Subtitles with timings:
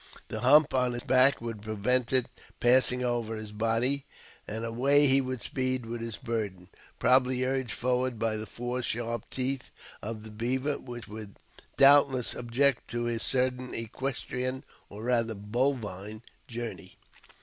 [0.29, 2.25] The hump on his back would prevent it
[2.59, 4.07] passing over his body,
[4.47, 9.29] and away he would speed with his burden, probably urged forward by the four sharp
[9.29, 9.69] teeth
[10.01, 11.35] of the beaver, which would
[11.77, 16.97] doubtless object to his sudden equestrian (or rather bovine) journey.